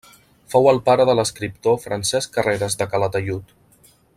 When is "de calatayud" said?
2.81-3.55